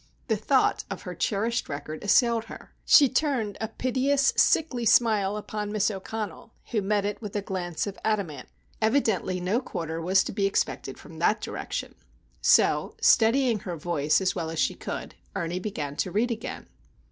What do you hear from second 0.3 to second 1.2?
thought of her